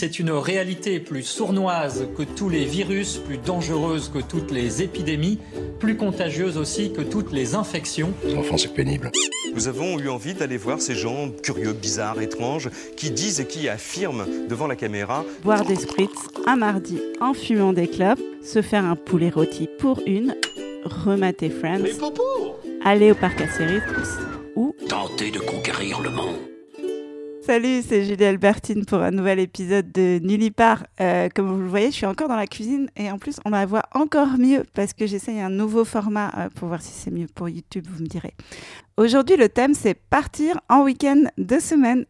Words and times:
C'est 0.00 0.18
une 0.18 0.32
réalité 0.32 0.98
plus 0.98 1.22
sournoise 1.22 2.08
que 2.18 2.24
tous 2.24 2.48
les 2.48 2.64
virus, 2.64 3.18
plus 3.18 3.38
dangereuse 3.38 4.10
que 4.12 4.18
toutes 4.18 4.50
les 4.50 4.82
épidémies, 4.82 5.38
plus 5.78 5.96
contagieuse 5.96 6.58
aussi 6.58 6.92
que 6.92 7.00
toutes 7.00 7.30
les 7.32 7.54
infections. 7.54 8.12
Enfin, 8.36 8.56
c'est 8.58 8.74
pénible. 8.74 9.12
Nous 9.54 9.68
avons 9.68 10.00
eu 10.00 10.08
envie 10.08 10.34
d'aller 10.34 10.56
voir 10.56 10.80
ces 10.80 10.96
gens 10.96 11.30
curieux, 11.42 11.72
bizarres, 11.72 12.20
étranges, 12.20 12.70
qui 12.96 13.12
disent 13.12 13.38
et 13.38 13.46
qui 13.46 13.68
affirment 13.68 14.26
devant 14.48 14.66
la 14.66 14.74
caméra 14.74 15.24
Boire 15.44 15.64
des 15.64 15.76
spritz 15.76 16.10
un 16.44 16.56
mardi 16.56 17.00
en 17.20 17.32
fumant 17.32 17.72
des 17.72 17.86
clopes, 17.86 18.20
se 18.42 18.62
faire 18.62 18.84
un 18.84 18.96
poulet 18.96 19.30
rôti 19.30 19.68
pour 19.78 20.02
une, 20.06 20.34
remater 20.84 21.50
Friends, 21.50 21.84
aller 22.84 23.12
au 23.12 23.14
parc 23.14 23.40
à 23.40 23.48
séries 23.48 23.80
ou 24.56 24.74
Tenter 24.88 25.30
de 25.30 25.38
conquérir 25.38 26.00
le 26.02 26.10
monde. 26.10 26.53
Salut, 27.46 27.82
c'est 27.86 28.04
Julie 28.04 28.24
Albertine 28.24 28.86
pour 28.86 29.00
un 29.00 29.10
nouvel 29.10 29.38
épisode 29.38 29.92
de 29.92 30.18
Nullipar. 30.22 30.86
Euh, 31.02 31.28
comme 31.34 31.48
vous 31.48 31.60
le 31.60 31.68
voyez, 31.68 31.90
je 31.90 31.96
suis 31.96 32.06
encore 32.06 32.26
dans 32.26 32.36
la 32.36 32.46
cuisine 32.46 32.88
et 32.96 33.10
en 33.10 33.18
plus, 33.18 33.38
on 33.44 33.50
la 33.50 33.66
voit 33.66 33.82
encore 33.92 34.38
mieux 34.38 34.64
parce 34.72 34.94
que 34.94 35.06
j'essaye 35.06 35.40
un 35.40 35.50
nouveau 35.50 35.84
format 35.84 36.32
euh, 36.38 36.48
pour 36.54 36.68
voir 36.68 36.80
si 36.80 36.92
c'est 36.92 37.10
mieux 37.10 37.26
pour 37.34 37.50
YouTube, 37.50 37.84
vous 37.86 38.02
me 38.02 38.08
direz. 38.08 38.32
Aujourd'hui, 38.96 39.36
le 39.36 39.50
thème, 39.50 39.74
c'est 39.74 39.92
partir 39.92 40.58
en 40.70 40.84
week-end 40.84 41.24
de 41.36 41.58
semaine. 41.58 42.06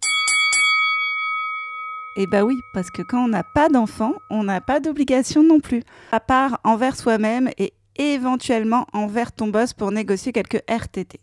Et 2.16 2.28
bah 2.28 2.44
oui, 2.44 2.54
parce 2.72 2.92
que 2.92 3.02
quand 3.02 3.24
on 3.24 3.28
n'a 3.28 3.42
pas 3.42 3.68
d'enfant, 3.68 4.14
on 4.30 4.44
n'a 4.44 4.60
pas 4.60 4.78
d'obligation 4.78 5.42
non 5.42 5.58
plus. 5.58 5.82
À 6.12 6.20
part 6.20 6.60
envers 6.62 6.94
soi-même 6.94 7.50
et 7.58 7.72
éventuellement 7.96 8.86
envers 8.92 9.32
ton 9.32 9.48
boss 9.48 9.72
pour 9.72 9.90
négocier 9.90 10.30
quelques 10.30 10.62
RTT. 10.68 11.18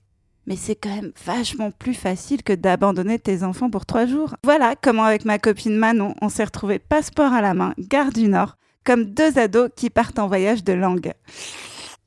Mais 0.52 0.58
c'est 0.58 0.76
quand 0.76 0.94
même 0.94 1.14
vachement 1.26 1.72
plus 1.72 1.94
facile 1.94 2.44
que 2.44 2.52
d'abandonner 2.52 3.18
tes 3.18 3.44
enfants 3.44 3.70
pour 3.70 3.86
trois 3.86 4.06
jours. 4.06 4.36
Voilà 4.44 4.76
comment 4.76 5.06
avec 5.06 5.24
ma 5.24 5.40
copine 5.40 5.78
Manon, 5.78 6.14
on 6.22 6.28
s'est 6.28 6.44
retrouvés 6.44 6.78
passeport 6.78 7.32
à 7.32 7.40
la 7.40 7.54
main, 7.54 7.74
gare 7.80 8.12
du 8.12 8.28
Nord, 8.28 8.58
comme 8.84 9.06
deux 9.06 9.40
ados 9.40 9.70
qui 9.78 9.90
partent 9.90 10.20
en 10.20 10.28
voyage 10.28 10.66
de 10.66 10.74
langue. 10.74 11.14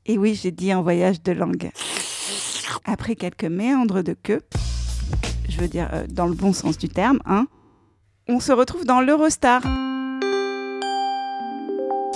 Et 0.05 0.19
oui, 0.19 0.35
j'ai 0.35 0.51
dit 0.51 0.75
en 0.75 0.83
voyage 0.83 1.23
de 1.23 1.33
langue. 1.33 1.71
Après 2.85 3.17
quelques 3.17 3.45
méandres 3.45 4.03
de 4.03 4.13
queue, 4.13 4.43
je 5.49 5.59
veux 5.59 5.69
dire 5.69 5.89
euh, 5.95 6.05
dans 6.07 6.27
le 6.27 6.35
bon 6.35 6.53
sens 6.53 6.77
du 6.77 6.91
terme, 6.91 7.21
hein, 7.25 7.47
on 8.29 8.41
se 8.41 8.53
retrouve 8.53 8.85
dans 8.85 9.01
l'Eurostar. 9.01 9.63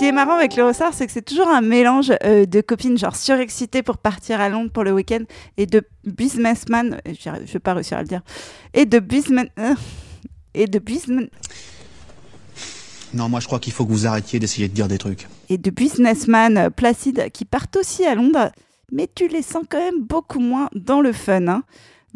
Est 0.09 0.11
marrant 0.11 0.37
avec 0.37 0.55
l'Eurostar, 0.55 0.91
c'est 0.95 1.05
que 1.05 1.11
c'est 1.11 1.21
toujours 1.21 1.49
un 1.49 1.61
mélange 1.61 2.11
euh, 2.23 2.47
de 2.47 2.61
copines 2.61 2.97
genre 2.97 3.15
surexcitées 3.15 3.83
pour 3.83 3.99
partir 3.99 4.41
à 4.41 4.49
Londres 4.49 4.71
pour 4.73 4.83
le 4.83 4.91
week-end 4.91 5.19
et 5.55 5.67
de 5.67 5.83
businessman, 6.03 6.99
euh, 7.07 7.13
je 7.45 7.53
vais 7.53 7.59
pas 7.59 7.75
réussir 7.75 7.99
à 7.99 8.01
le 8.01 8.07
dire, 8.07 8.21
et 8.73 8.87
de 8.87 8.97
businessman, 8.97 9.49
euh, 9.59 9.75
et 10.55 10.65
de 10.65 10.79
businessman, 10.79 11.27
Non, 13.13 13.29
moi 13.29 13.39
je 13.39 13.45
crois 13.45 13.59
qu'il 13.59 13.71
faut 13.71 13.85
que 13.85 13.91
vous 13.91 14.07
arrêtiez 14.07 14.39
d'essayer 14.39 14.67
de 14.67 14.73
dire 14.73 14.87
des 14.87 14.97
trucs. 14.97 15.27
et 15.47 15.59
de 15.59 15.69
businessman 15.69 16.71
placides 16.75 17.29
qui 17.31 17.45
partent 17.45 17.75
aussi 17.75 18.03
à 18.03 18.15
Londres, 18.15 18.51
mais 18.91 19.07
tu 19.13 19.27
les 19.27 19.43
sens 19.43 19.63
quand 19.69 19.77
même 19.79 20.01
beaucoup 20.01 20.39
moins 20.39 20.69
dans 20.73 21.01
le 21.01 21.13
fun. 21.13 21.47
hein. 21.49 21.61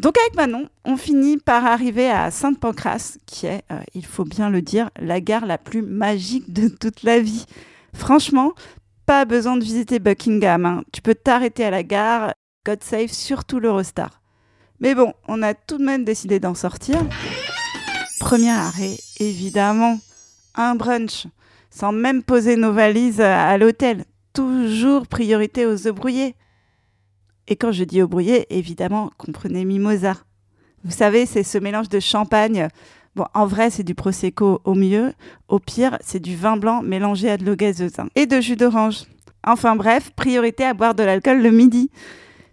Donc 0.00 0.16
avec 0.18 0.34
Manon, 0.34 0.68
on 0.84 0.96
finit 0.96 1.36
par 1.36 1.64
arriver 1.64 2.10
à 2.10 2.32
Sainte-Pancrace, 2.32 3.18
qui 3.24 3.46
est, 3.46 3.62
euh, 3.70 3.78
il 3.94 4.04
faut 4.04 4.24
bien 4.24 4.50
le 4.50 4.62
dire, 4.62 4.90
la 5.00 5.20
gare 5.20 5.46
la 5.46 5.58
plus 5.58 5.82
magique 5.82 6.52
de 6.52 6.66
toute 6.66 7.04
la 7.04 7.20
vie. 7.20 7.44
Franchement, 7.94 8.52
pas 9.06 9.24
besoin 9.24 9.56
de 9.56 9.64
visiter 9.64 9.98
Buckingham. 9.98 10.66
hein. 10.66 10.82
Tu 10.92 11.00
peux 11.00 11.14
t'arrêter 11.14 11.64
à 11.64 11.70
la 11.70 11.82
gare, 11.82 12.34
God 12.66 12.82
save 12.82 13.12
surtout 13.12 13.60
l'Eurostar. 13.60 14.20
Mais 14.80 14.94
bon, 14.94 15.14
on 15.28 15.42
a 15.42 15.54
tout 15.54 15.78
de 15.78 15.84
même 15.84 16.04
décidé 16.04 16.40
d'en 16.40 16.54
sortir. 16.54 16.96
Premier 18.20 18.50
arrêt, 18.50 18.96
évidemment, 19.20 19.98
un 20.54 20.74
brunch, 20.74 21.26
sans 21.70 21.92
même 21.92 22.22
poser 22.22 22.56
nos 22.56 22.72
valises 22.72 23.20
à 23.20 23.56
l'hôtel. 23.58 24.04
Toujours 24.32 25.06
priorité 25.06 25.66
aux 25.66 25.86
œufs 25.86 25.94
brouillés. 25.94 26.34
Et 27.46 27.56
quand 27.56 27.72
je 27.72 27.84
dis 27.84 28.00
œufs 28.00 28.08
brouillés, 28.08 28.46
évidemment, 28.54 29.10
comprenez 29.18 29.64
mimosa. 29.64 30.14
Vous 30.82 30.90
savez, 30.90 31.26
c'est 31.26 31.42
ce 31.42 31.58
mélange 31.58 31.88
de 31.88 32.00
champagne. 32.00 32.68
Bon, 33.16 33.26
en 33.34 33.46
vrai, 33.46 33.70
c'est 33.70 33.84
du 33.84 33.94
prosecco 33.94 34.60
au 34.64 34.74
mieux. 34.74 35.12
Au 35.48 35.58
pire, 35.60 35.98
c'est 36.00 36.20
du 36.20 36.34
vin 36.34 36.56
blanc 36.56 36.82
mélangé 36.82 37.30
à 37.30 37.36
de 37.36 37.44
l'eau 37.44 37.54
gazeuse. 37.54 37.98
hein. 37.98 38.08
Et 38.16 38.26
de 38.26 38.40
jus 38.40 38.56
d'orange. 38.56 39.04
Enfin 39.46 39.76
bref, 39.76 40.10
priorité 40.16 40.64
à 40.64 40.74
boire 40.74 40.94
de 40.94 41.02
l'alcool 41.02 41.40
le 41.42 41.50
midi. 41.50 41.90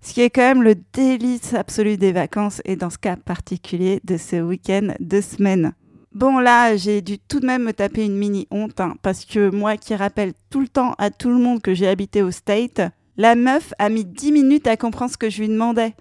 Ce 0.02 0.14
qui 0.14 0.22
est 0.22 0.30
quand 0.30 0.42
même 0.42 0.64
le 0.64 0.76
délice 0.94 1.54
absolu 1.54 1.98
des 1.98 2.12
vacances 2.12 2.62
et 2.66 2.76
dans 2.76 2.90
ce 2.90 2.98
cas 2.98 3.16
particulier 3.16 4.02
de 4.04 4.18
ce 4.18 4.42
week-end 4.42 4.94
de 5.00 5.22
semaine. 5.22 5.74
Bon 6.14 6.40
là, 6.40 6.76
j'ai 6.76 7.02
dû 7.02 7.18
tout 7.20 7.40
de 7.40 7.46
même 7.46 7.64
me 7.64 7.72
taper 7.72 8.06
une 8.06 8.18
mini 8.18 8.48
honte 8.52 8.80
hein, 8.82 8.96
parce 9.02 9.26
que 9.26 9.50
moi 9.50 9.78
qui 9.78 9.96
rappelle 9.96 10.34
tout 10.50 10.60
le 10.60 10.68
temps 10.68 10.94
à 10.98 11.10
tout 11.10 11.30
le 11.30 11.38
monde 11.38 11.62
que 11.62 11.74
j'ai 11.74 11.88
habité 11.88 12.22
au 12.22 12.32
State, 12.32 12.82
la 13.16 13.36
meuf 13.36 13.74
a 13.80 13.90
mis 13.90 14.04
10 14.04 14.32
minutes 14.32 14.68
à 14.68 14.76
comprendre 14.76 15.12
ce 15.12 15.18
que 15.18 15.30
je 15.30 15.40
lui 15.42 15.48
demandais. 15.48 15.94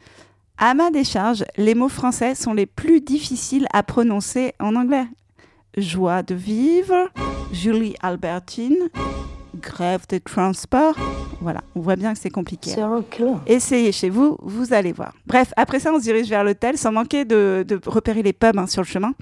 À 0.62 0.74
ma 0.74 0.90
décharge, 0.90 1.42
les 1.56 1.74
mots 1.74 1.88
français 1.88 2.34
sont 2.34 2.52
les 2.52 2.66
plus 2.66 3.00
difficiles 3.00 3.66
à 3.72 3.82
prononcer 3.82 4.52
en 4.60 4.76
anglais. 4.76 5.06
Joie 5.74 6.22
de 6.22 6.34
vivre, 6.34 7.08
Julie 7.50 7.94
Albertine, 8.02 8.90
grève 9.58 10.02
de 10.10 10.18
transport. 10.18 10.94
Voilà, 11.40 11.62
on 11.74 11.80
voit 11.80 11.96
bien 11.96 12.12
que 12.12 12.18
c'est 12.18 12.28
compliqué. 12.28 12.72
Essayez 13.46 13.90
chez 13.90 14.10
vous, 14.10 14.36
vous 14.42 14.74
allez 14.74 14.92
voir. 14.92 15.14
Bref, 15.24 15.50
après 15.56 15.80
ça, 15.80 15.94
on 15.94 15.98
se 15.98 16.02
dirige 16.02 16.28
vers 16.28 16.44
l'hôtel 16.44 16.76
sans 16.76 16.92
manquer 16.92 17.24
de, 17.24 17.64
de 17.66 17.80
repérer 17.86 18.22
les 18.22 18.34
pubs 18.34 18.58
hein, 18.58 18.66
sur 18.66 18.82
le 18.82 18.86
chemin. 18.86 19.14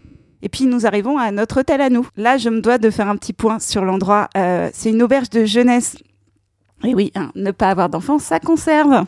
Et 0.42 0.48
puis 0.48 0.66
nous 0.66 0.86
arrivons 0.86 1.18
à 1.18 1.30
notre 1.30 1.60
hôtel 1.60 1.80
à 1.80 1.88
nous. 1.88 2.08
Là, 2.16 2.36
je 2.36 2.48
me 2.48 2.60
dois 2.60 2.78
de 2.78 2.90
faire 2.90 3.08
un 3.08 3.16
petit 3.16 3.32
point 3.32 3.60
sur 3.60 3.84
l'endroit. 3.84 4.28
Euh, 4.36 4.70
c'est 4.74 4.90
une 4.90 5.04
auberge 5.04 5.30
de 5.30 5.44
jeunesse. 5.44 5.94
Et 6.84 6.94
oui, 6.94 7.12
hein, 7.14 7.30
ne 7.34 7.50
pas 7.50 7.70
avoir 7.70 7.88
d'enfants, 7.88 8.18
ça 8.18 8.40
conserve. 8.40 9.04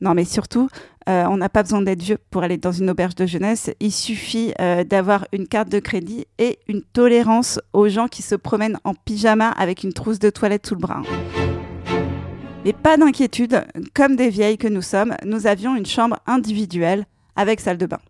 Non, 0.00 0.14
mais 0.14 0.24
surtout, 0.24 0.68
euh, 1.08 1.24
on 1.26 1.38
n'a 1.38 1.48
pas 1.48 1.62
besoin 1.62 1.80
d'être 1.80 2.02
vieux 2.02 2.18
pour 2.30 2.42
aller 2.42 2.58
dans 2.58 2.72
une 2.72 2.90
auberge 2.90 3.14
de 3.14 3.24
jeunesse. 3.24 3.70
Il 3.80 3.92
suffit 3.92 4.52
euh, 4.60 4.84
d'avoir 4.84 5.26
une 5.32 5.48
carte 5.48 5.70
de 5.70 5.78
crédit 5.78 6.26
et 6.38 6.58
une 6.68 6.82
tolérance 6.82 7.58
aux 7.72 7.88
gens 7.88 8.08
qui 8.08 8.20
se 8.22 8.34
promènent 8.34 8.78
en 8.84 8.94
pyjama 8.94 9.48
avec 9.50 9.84
une 9.84 9.94
trousse 9.94 10.18
de 10.18 10.28
toilette 10.28 10.66
sous 10.66 10.74
le 10.74 10.80
bras. 10.80 11.02
Mais 12.64 12.74
pas 12.74 12.98
d'inquiétude, 12.98 13.64
comme 13.94 14.16
des 14.16 14.28
vieilles 14.28 14.58
que 14.58 14.68
nous 14.68 14.82
sommes, 14.82 15.14
nous 15.24 15.46
avions 15.46 15.76
une 15.76 15.86
chambre 15.86 16.18
individuelle 16.26 17.06
avec 17.36 17.60
salle 17.60 17.78
de 17.78 17.86
bain. 17.86 18.00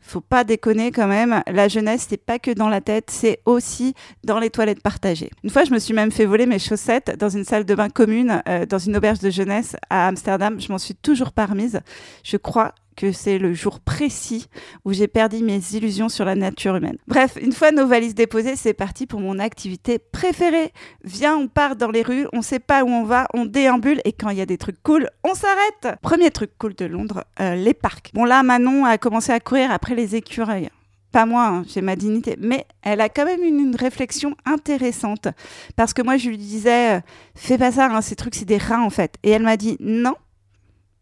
Faut 0.00 0.20
pas 0.20 0.44
déconner 0.44 0.90
quand 0.90 1.06
même, 1.06 1.42
la 1.46 1.68
jeunesse 1.68 2.06
c'est 2.08 2.16
pas 2.16 2.38
que 2.38 2.50
dans 2.50 2.68
la 2.68 2.80
tête, 2.80 3.10
c'est 3.10 3.40
aussi 3.44 3.94
dans 4.24 4.38
les 4.38 4.50
toilettes 4.50 4.82
partagées. 4.82 5.30
Une 5.44 5.50
fois, 5.50 5.64
je 5.64 5.72
me 5.72 5.78
suis 5.78 5.94
même 5.94 6.10
fait 6.10 6.24
voler 6.24 6.46
mes 6.46 6.58
chaussettes 6.58 7.16
dans 7.18 7.28
une 7.28 7.44
salle 7.44 7.64
de 7.64 7.74
bain 7.74 7.90
commune 7.90 8.42
euh, 8.48 8.64
dans 8.64 8.78
une 8.78 8.96
auberge 8.96 9.18
de 9.18 9.30
jeunesse 9.30 9.76
à 9.90 10.08
Amsterdam. 10.08 10.60
Je 10.60 10.70
m'en 10.72 10.78
suis 10.78 10.94
toujours 10.94 11.32
pas 11.32 11.46
remise. 11.46 11.80
Je 12.24 12.36
crois 12.36 12.74
que 12.98 13.12
c'est 13.12 13.38
le 13.38 13.54
jour 13.54 13.78
précis 13.78 14.48
où 14.84 14.92
j'ai 14.92 15.06
perdu 15.06 15.38
mes 15.44 15.60
illusions 15.72 16.08
sur 16.08 16.24
la 16.24 16.34
nature 16.34 16.74
humaine. 16.74 16.98
Bref, 17.06 17.38
une 17.40 17.52
fois 17.52 17.70
nos 17.70 17.86
valises 17.86 18.16
déposées, 18.16 18.56
c'est 18.56 18.74
parti 18.74 19.06
pour 19.06 19.20
mon 19.20 19.38
activité 19.38 20.00
préférée. 20.00 20.72
Viens, 21.04 21.36
on 21.36 21.46
part 21.46 21.76
dans 21.76 21.92
les 21.92 22.02
rues, 22.02 22.26
on 22.32 22.42
sait 22.42 22.58
pas 22.58 22.82
où 22.82 22.88
on 22.88 23.04
va, 23.04 23.28
on 23.34 23.46
déambule 23.46 24.00
et 24.04 24.12
quand 24.12 24.30
il 24.30 24.38
y 24.38 24.40
a 24.40 24.46
des 24.46 24.58
trucs 24.58 24.82
cool, 24.82 25.08
on 25.22 25.34
s'arrête. 25.34 25.96
Premier 26.02 26.32
truc 26.32 26.50
cool 26.58 26.74
de 26.74 26.86
Londres, 26.86 27.24
euh, 27.40 27.54
les 27.54 27.72
parcs. 27.72 28.10
Bon 28.14 28.24
là, 28.24 28.42
Manon 28.42 28.84
a 28.84 28.98
commencé 28.98 29.30
à 29.30 29.38
courir 29.38 29.70
après 29.70 29.94
les 29.94 30.16
écureuils. 30.16 30.68
Pas 31.12 31.24
moi, 31.24 31.46
hein, 31.46 31.64
j'ai 31.68 31.82
ma 31.82 31.94
dignité, 31.94 32.34
mais 32.40 32.66
elle 32.82 33.00
a 33.00 33.08
quand 33.08 33.24
même 33.26 33.44
une, 33.44 33.60
une 33.60 33.76
réflexion 33.76 34.34
intéressante. 34.44 35.28
Parce 35.76 35.94
que 35.94 36.02
moi, 36.02 36.16
je 36.16 36.30
lui 36.30 36.36
disais, 36.36 36.96
euh, 36.96 37.00
fais 37.36 37.58
pas 37.58 37.70
ça, 37.70 37.86
hein, 37.86 38.02
ces 38.02 38.16
trucs, 38.16 38.34
c'est 38.34 38.44
des 38.44 38.58
rats 38.58 38.82
en 38.82 38.90
fait. 38.90 39.14
Et 39.22 39.30
elle 39.30 39.44
m'a 39.44 39.56
dit, 39.56 39.76
non, 39.78 40.16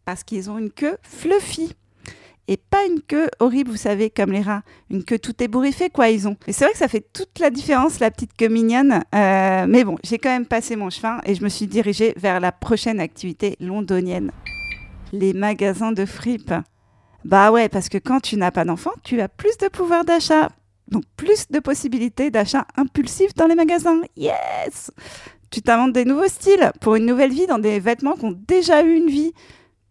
parce 0.05 0.23
qu'ils 0.23 0.49
ont 0.51 0.57
une 0.57 0.71
queue 0.71 0.97
fluffy 1.01 1.75
et 2.47 2.57
pas 2.57 2.85
une 2.85 3.01
queue 3.01 3.29
horrible, 3.39 3.71
vous 3.71 3.77
savez, 3.77 4.09
comme 4.09 4.31
les 4.31 4.41
rats. 4.41 4.63
Une 4.89 5.03
queue 5.03 5.19
tout 5.19 5.35
ébouriffée, 5.43 5.89
quoi, 5.89 6.09
ils 6.09 6.27
ont. 6.27 6.37
Et 6.47 6.53
c'est 6.53 6.63
vrai 6.63 6.71
que 6.71 6.79
ça 6.79 6.87
fait 6.87 7.05
toute 7.11 7.39
la 7.39 7.49
différence, 7.49 7.99
la 7.99 8.09
petite 8.09 8.35
queue 8.37 8.47
mignonne. 8.47 9.01
Euh, 9.13 9.65
mais 9.67 9.83
bon, 9.83 9.97
j'ai 10.03 10.17
quand 10.17 10.29
même 10.29 10.45
passé 10.45 10.75
mon 10.75 10.89
chemin 10.89 11.19
et 11.25 11.35
je 11.35 11.43
me 11.43 11.49
suis 11.49 11.67
dirigée 11.67 12.13
vers 12.15 12.39
la 12.39 12.51
prochaine 12.51 12.99
activité 12.99 13.57
londonienne. 13.59 14.31
Les 15.11 15.33
magasins 15.33 15.91
de 15.91 16.05
fripes. 16.05 16.53
Bah 17.25 17.51
ouais, 17.51 17.67
parce 17.67 17.89
que 17.89 17.97
quand 17.97 18.21
tu 18.21 18.37
n'as 18.37 18.51
pas 18.51 18.63
d'enfant, 18.63 18.91
tu 19.03 19.19
as 19.19 19.27
plus 19.27 19.57
de 19.57 19.67
pouvoir 19.67 20.05
d'achat. 20.05 20.49
Donc 20.87 21.03
plus 21.17 21.49
de 21.49 21.59
possibilités 21.59 22.31
d'achat 22.31 22.65
impulsif 22.77 23.33
dans 23.33 23.47
les 23.47 23.55
magasins. 23.55 23.99
Yes 24.15 24.91
Tu 25.51 25.61
t'inventes 25.61 25.91
des 25.91 26.05
nouveaux 26.05 26.29
styles 26.29 26.71
pour 26.79 26.95
une 26.95 27.05
nouvelle 27.05 27.33
vie 27.33 27.47
dans 27.47 27.59
des 27.59 27.81
vêtements 27.81 28.13
qui 28.13 28.23
ont 28.23 28.39
déjà 28.47 28.83
eu 28.83 28.93
une 28.95 29.09
vie. 29.09 29.33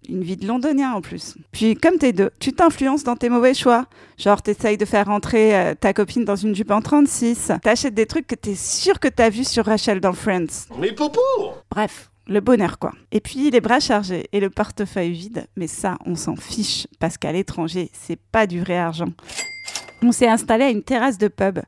Une 0.09 0.23
vie 0.23 0.37
de 0.37 0.47
londonien 0.47 0.93
en 0.93 1.01
plus. 1.01 1.35
Puis 1.53 1.75
comme 1.75 1.99
t'es 1.99 2.13
deux, 2.13 2.31
tu 2.39 2.53
t'influences 2.53 3.03
dans 3.05 3.17
tes 3.17 3.29
mauvais 3.29 3.55
choix. 3.55 3.87
Genre 4.19 4.41
t'essayes 4.41 4.77
de 4.77 4.85
faire 4.85 5.07
rentrer 5.07 5.57
euh, 5.57 5.75
ta 5.75 5.93
copine 5.93 6.25
dans 6.25 6.37
une 6.37 6.55
jupe 6.55 6.71
en 6.71 6.81
36. 6.81 7.53
T'achètes 7.63 7.95
des 7.95 8.07
trucs 8.07 8.27
que 8.27 8.35
t'es 8.37 8.55
sûr 8.55 9.01
que 9.01 9.09
t'as 9.09 9.31
vu 9.31 9.45
sur 9.45 9.67
Rachel 9.67 10.01
dans 10.01 10.13
Friends. 10.13 10.69
Mais 10.79 10.93
popo 10.93 11.21
Bref, 11.71 12.11
le 12.29 12.41
bonheur 12.41 12.79
quoi. 12.79 12.93
Et 13.11 13.21
puis 13.21 13.51
les 13.51 13.61
bras 13.61 13.81
chargés 13.81 14.29
et 14.33 14.41
le 14.41 14.51
portefeuille 14.51 15.13
vide, 15.13 15.47
mais 15.57 15.67
ça 15.67 15.97
on 16.07 16.15
s'en 16.15 16.37
fiche 16.37 16.87
parce 17.01 17.19
qu'à 17.19 17.33
l'étranger 17.33 17.91
c'est 17.93 18.19
pas 18.31 18.47
du 18.47 18.61
vrai 18.61 18.77
argent. 18.77 19.09
On 20.03 20.13
s'est 20.13 20.29
installé 20.29 20.65
à 20.65 20.71
une 20.71 20.83
terrasse 20.83 21.19
de 21.19 21.29
pub 21.29 21.59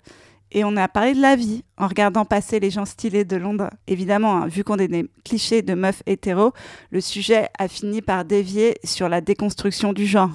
Et 0.50 0.64
on 0.64 0.76
a 0.76 0.88
parlé 0.88 1.14
de 1.14 1.20
la 1.20 1.36
vie 1.36 1.64
en 1.76 1.86
regardant 1.86 2.24
passer 2.24 2.58
les 2.60 2.70
gens 2.70 2.86
stylés 2.86 3.24
de 3.24 3.36
Londres. 3.36 3.70
Évidemment, 3.86 4.36
hein, 4.36 4.46
vu 4.46 4.64
qu'on 4.64 4.78
est 4.78 4.88
des 4.88 5.08
clichés 5.24 5.62
de 5.62 5.74
meufs 5.74 6.02
hétéros, 6.06 6.52
le 6.90 7.00
sujet 7.00 7.48
a 7.58 7.68
fini 7.68 8.00
par 8.00 8.24
dévier 8.24 8.76
sur 8.84 9.08
la 9.08 9.20
déconstruction 9.20 9.92
du 9.92 10.06
genre. 10.06 10.30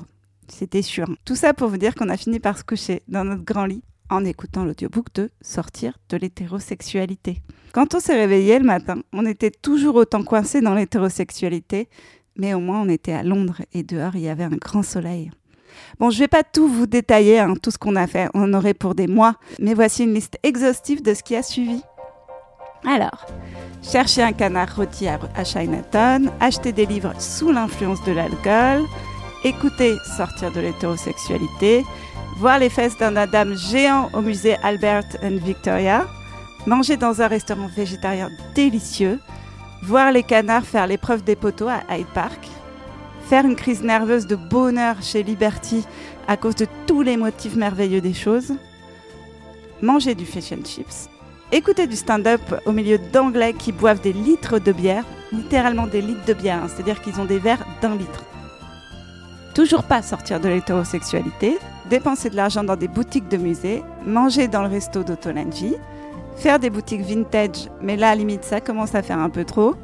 C'était 0.48 0.82
sûr. 0.82 1.08
Tout 1.26 1.36
ça 1.36 1.54
pour 1.54 1.70
vous 1.70 1.78
dire 1.78 1.96
qu'on 1.96 2.10
a 2.10 2.18
fini 2.18 2.40
par 2.40 2.58
se 2.58 2.64
coucher 2.64 3.02
dans 3.08 3.24
notre 3.24 3.44
grand 3.44 3.66
lit 3.66 3.84
en 4.10 4.26
écoutant 4.26 4.66
l'audiobook 4.66 5.08
de 5.16 5.30
Sortir 5.42 5.98
de 6.10 6.18
l'hétérosexualité. 6.18 7.42
Quand 7.72 7.96
on 7.96 8.00
s'est 8.00 8.16
réveillé 8.16 8.60
le 8.60 8.66
matin, 8.66 9.02
on 9.14 9.26
était 9.26 9.50
toujours 9.50 9.96
autant 9.96 10.24
coincé 10.24 10.62
dans 10.62 10.76
l'hétérosexualité, 10.76 11.90
mais 12.36 12.54
au 12.54 12.60
moins 12.60 12.82
on 12.82 12.90
était 12.90 13.14
à 13.14 13.24
Londres 13.24 13.62
et 13.74 13.82
dehors 13.82 14.16
il 14.16 14.22
y 14.22 14.30
avait 14.30 14.44
un 14.44 14.50
grand 14.50 14.84
soleil. 14.84 15.32
Bon, 16.00 16.10
je 16.10 16.18
ne 16.18 16.20
vais 16.22 16.28
pas 16.28 16.44
tout 16.44 16.68
vous 16.68 16.88
détailler, 16.88 17.40
hein, 17.40 17.54
tout 17.62 17.72
ce 17.72 17.78
qu'on 17.78 17.96
a 17.96 18.08
fait, 18.08 18.30
on 18.34 18.44
en 18.44 18.54
aurait 18.54 18.74
pour 18.74 18.96
des 18.96 19.08
mois, 19.08 19.36
mais 19.60 19.74
voici 19.74 20.04
une 20.04 20.14
liste 20.14 20.38
exhaustive 20.44 21.02
de 21.02 21.14
ce 21.14 21.24
qui 21.24 21.36
a 21.36 21.44
suivi. 21.44 21.82
Alors, 22.86 23.26
chercher 23.82 24.24
un 24.24 24.34
canard 24.34 24.76
rôti 24.76 25.08
à, 25.08 25.44
Chinatown, 25.44 26.32
acheter 26.40 26.74
des 26.74 26.86
livres 26.86 27.14
sous 27.20 27.52
l'influence 27.52 28.04
de 28.04 28.12
l'alcool, 28.12 28.86
écouter 29.44 29.96
Sortir 30.18 30.52
de 30.52 30.60
l'hétérosexualité, 30.60 31.84
voir 32.38 32.60
les 32.60 32.70
fesses 32.70 32.98
d'un 32.98 33.16
Adam 33.16 33.56
géant 33.56 34.10
au 34.14 34.22
musée 34.22 34.58
Albert 34.64 35.06
and 35.24 35.38
Victoria, 35.44 36.06
manger 36.66 36.98
dans 36.98 37.22
un 37.22 37.28
restaurant 37.28 37.68
végétarien 37.68 38.30
délicieux, 38.54 39.20
voir 39.84 40.12
les 40.12 40.24
canards 40.24 40.66
faire 40.66 40.88
l'épreuve 40.88 41.24
des 41.24 41.36
poteaux 41.36 41.70
à 41.70 41.82
Hyde 41.96 42.08
Park, 42.14 42.50
faire 43.30 43.46
une 43.46 43.56
crise 43.56 43.84
nerveuse 43.84 44.28
de 44.28 44.36
bonheur 44.36 45.02
chez 45.02 45.24
Liberty 45.24 45.86
à 46.28 46.38
cause 46.38 46.56
de 46.56 46.68
tous 46.88 47.02
les 47.02 47.18
motifs 47.18 47.56
merveilleux 47.56 48.02
des 48.02 48.14
choses, 48.14 48.54
manger 49.82 50.16
du 50.16 50.26
fish 50.26 50.52
and 50.52 50.66
chips, 50.66 51.10
écouter 51.52 51.88
du 51.88 51.96
stand-up 51.96 52.42
au 52.66 52.72
milieu 52.72 52.98
d'anglais 53.12 53.54
qui 53.54 53.72
boivent 53.72 54.02
des 54.02 54.14
litres 54.14 54.60
de 54.60 54.72
bière, 54.72 55.06
littéralement 55.32 55.88
des 55.88 56.02
litres 56.02 56.26
de 56.26 56.34
bière, 56.34 56.64
hein, 56.64 56.68
c'est-à-dire 56.68 57.02
qu'ils 57.02 57.20
ont 57.20 57.26
des 57.26 57.40
verres 57.40 57.66
d'un 57.82 57.96
litre. 57.96 58.24
Toujours 59.56 59.84
pas 59.84 60.02
sortir 60.02 60.40
de 60.40 60.50
l'hétérosexualité, 60.50 61.58
dépenser 61.90 62.30
de 62.30 62.36
l'argent 62.36 62.64
dans 62.64 62.76
des 62.76 62.88
boutiques 62.88 63.30
de 63.30 63.38
musées, 63.38 63.84
manger 64.06 64.48
dans 64.48 64.64
le 64.64 64.68
resto 64.68 65.04
d'Otolanji, 65.04 65.76
faire 66.38 66.60
des 66.60 66.70
boutiques 66.70 67.02
vintage, 67.02 67.70
mais 67.82 67.96
là, 67.96 68.08
à 68.08 68.10
la 68.12 68.16
limite, 68.16 68.44
ça 68.44 68.62
commence 68.62 68.96
à 68.96 69.04
faire 69.04 69.20
un 69.20 69.30
peu 69.30 69.44
trop, 69.44 69.76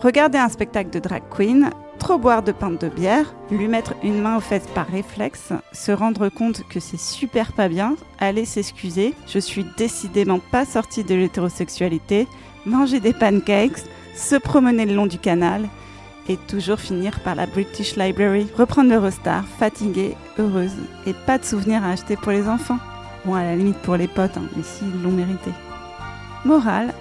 regarder 0.00 0.38
un 0.38 0.48
spectacle 0.48 0.90
de 0.90 0.98
drag 0.98 1.22
queen, 1.30 1.70
trop 2.02 2.18
boire 2.18 2.42
de 2.42 2.50
pinte 2.50 2.80
de 2.80 2.88
bière, 2.88 3.32
lui 3.52 3.68
mettre 3.68 3.94
une 4.02 4.20
main 4.20 4.36
aux 4.36 4.40
fesses 4.40 4.66
par 4.74 4.88
réflexe, 4.88 5.52
se 5.72 5.92
rendre 5.92 6.28
compte 6.30 6.66
que 6.68 6.80
c'est 6.80 6.98
super 6.98 7.52
pas 7.52 7.68
bien, 7.68 7.94
aller 8.18 8.44
s'excuser, 8.44 9.14
je 9.28 9.38
suis 9.38 9.64
décidément 9.78 10.40
pas 10.40 10.64
sortie 10.64 11.04
de 11.04 11.14
l'hétérosexualité, 11.14 12.26
manger 12.66 12.98
des 12.98 13.12
pancakes, 13.12 13.84
se 14.16 14.34
promener 14.34 14.84
le 14.84 14.96
long 14.96 15.06
du 15.06 15.18
canal, 15.18 15.68
et 16.28 16.36
toujours 16.36 16.80
finir 16.80 17.20
par 17.20 17.36
la 17.36 17.46
British 17.46 17.94
Library, 17.94 18.48
reprendre 18.58 18.90
l'Eurostar, 18.90 19.44
fatiguée, 19.60 20.16
heureuse, 20.40 20.74
et 21.06 21.14
pas 21.14 21.38
de 21.38 21.44
souvenirs 21.44 21.84
à 21.84 21.90
acheter 21.90 22.16
pour 22.16 22.32
les 22.32 22.48
enfants. 22.48 22.78
Bon, 23.24 23.34
à 23.34 23.44
la 23.44 23.54
limite 23.54 23.78
pour 23.78 23.94
les 23.94 24.08
potes, 24.08 24.36
hein, 24.36 24.48
mais 24.56 24.64
s'ils 24.64 25.02
l'ont 25.04 25.12
mérité. 25.12 25.52
Morale, 26.44 26.94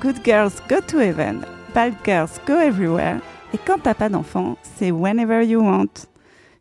good 0.00 0.24
girls 0.24 0.54
go 0.70 0.76
to 0.86 1.00
heaven, 1.00 1.42
bad 1.74 1.92
girls 2.02 2.40
go 2.46 2.54
everywhere, 2.54 3.20
et 3.54 3.58
quand 3.58 3.78
t'as 3.82 3.94
pas 3.94 4.08
d'enfant, 4.08 4.56
c'est 4.62 4.90
whenever 4.90 5.44
you 5.46 5.60
want. 5.60 5.86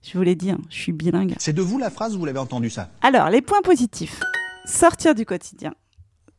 Je 0.01 0.17
vous 0.17 0.23
l'ai 0.23 0.35
dit, 0.35 0.51
hein, 0.51 0.59
je 0.69 0.75
suis 0.75 0.93
bilingue. 0.93 1.35
C'est 1.37 1.53
de 1.53 1.61
vous 1.61 1.77
la 1.77 1.89
phrase 1.89 2.15
ou 2.15 2.19
vous 2.19 2.25
l'avez 2.25 2.39
entendu 2.39 2.69
ça? 2.69 2.89
Alors, 3.01 3.29
les 3.29 3.41
points 3.41 3.61
positifs. 3.61 4.21
Sortir 4.65 5.13
du 5.15 5.25
quotidien. 5.25 5.73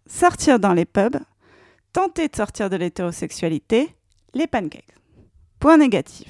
Sortir 0.07 0.59
dans 0.59 0.73
les 0.73 0.87
pubs. 0.87 1.19
Tenter 1.93 2.29
de 2.29 2.37
sortir 2.37 2.71
de 2.71 2.77
l'hétérosexualité. 2.77 3.95
Les 4.35 4.47
pancakes. 4.47 4.95
Point 5.61 5.79
négatif. 5.79 6.29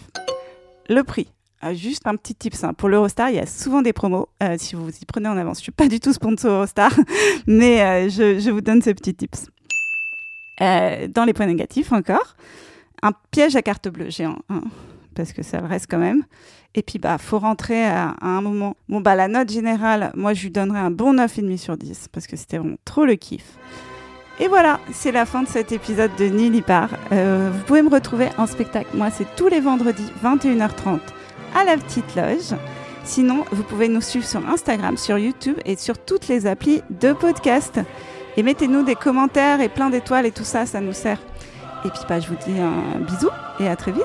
Le 0.88 1.02
prix. 1.02 1.28
Ah, 1.60 1.74
juste 1.74 2.06
un 2.06 2.16
petit 2.16 2.34
tip 2.34 2.54
hein. 2.62 2.72
Pour 2.72 2.88
l'Eurostar, 2.88 3.30
il 3.30 3.36
y 3.36 3.40
a 3.40 3.46
souvent 3.46 3.82
des 3.82 3.92
promos. 3.92 4.28
Euh, 4.42 4.56
si 4.58 4.76
vous 4.76 4.88
y 4.90 5.04
prenez 5.04 5.28
en 5.28 5.36
avance, 5.36 5.58
je 5.58 5.64
suis 5.64 5.72
pas 5.72 5.88
du 5.88 5.98
tout 5.98 6.12
sponsor 6.12 6.50
Eurostar, 6.52 6.92
mais 7.46 7.82
euh, 7.82 8.08
je, 8.08 8.38
je 8.38 8.50
vous 8.50 8.60
donne 8.60 8.80
ce 8.80 8.90
petit 8.90 9.14
tips. 9.14 9.48
Euh, 10.60 11.08
dans 11.08 11.24
les 11.24 11.32
points 11.32 11.46
négatifs 11.46 11.92
encore, 11.92 12.36
un 13.02 13.12
piège 13.30 13.56
à 13.56 13.62
carte 13.62 13.88
bleue 13.88 14.10
géant, 14.10 14.38
hein, 14.48 14.62
parce 15.14 15.32
que 15.32 15.42
ça 15.42 15.60
le 15.60 15.66
reste 15.66 15.86
quand 15.90 15.98
même. 15.98 16.24
Et 16.74 16.82
puis, 16.82 16.98
bah, 16.98 17.18
faut 17.18 17.38
rentrer 17.38 17.84
à, 17.84 18.14
un 18.20 18.40
moment. 18.40 18.76
Bon, 18.88 19.00
bah, 19.00 19.14
la 19.14 19.28
note 19.28 19.50
générale, 19.50 20.12
moi, 20.14 20.34
je 20.34 20.42
lui 20.42 20.50
donnerais 20.50 20.78
un 20.78 20.90
bon 20.90 21.14
9,5 21.14 21.56
sur 21.56 21.76
10, 21.76 22.08
parce 22.12 22.26
que 22.26 22.36
c'était 22.36 22.58
vraiment 22.58 22.76
trop 22.84 23.04
le 23.04 23.16
kiff. 23.16 23.56
Et 24.40 24.46
voilà, 24.46 24.78
c'est 24.92 25.10
la 25.10 25.26
fin 25.26 25.42
de 25.42 25.48
cet 25.48 25.72
épisode 25.72 26.12
de 26.16 26.26
Nili 26.26 26.62
Part. 26.62 26.90
Euh, 27.10 27.50
vous 27.52 27.64
pouvez 27.64 27.82
me 27.82 27.88
retrouver 27.88 28.28
en 28.38 28.46
spectacle. 28.46 28.90
Moi, 28.94 29.10
c'est 29.10 29.26
tous 29.34 29.48
les 29.48 29.58
vendredis, 29.58 30.12
21h30, 30.22 31.00
à 31.56 31.64
la 31.64 31.76
petite 31.76 32.14
loge. 32.14 32.56
Sinon, 33.02 33.44
vous 33.50 33.64
pouvez 33.64 33.88
nous 33.88 34.02
suivre 34.02 34.26
sur 34.26 34.46
Instagram, 34.48 34.96
sur 34.96 35.18
YouTube 35.18 35.56
et 35.64 35.76
sur 35.76 35.98
toutes 35.98 36.28
les 36.28 36.46
applis 36.46 36.82
de 36.90 37.12
podcast. 37.12 37.80
Et 38.36 38.44
mettez-nous 38.44 38.84
des 38.84 38.94
commentaires 38.94 39.60
et 39.60 39.68
plein 39.68 39.90
d'étoiles 39.90 40.26
et 40.26 40.30
tout 40.30 40.44
ça, 40.44 40.66
ça 40.66 40.80
nous 40.80 40.92
sert. 40.92 41.18
Et 41.84 41.90
puis, 41.90 42.00
bah, 42.08 42.20
je 42.20 42.28
vous 42.28 42.36
dis 42.36 42.58
un 42.58 42.98
bisou 43.00 43.30
et 43.60 43.68
à 43.68 43.76
très 43.76 43.92
vite. 43.92 44.04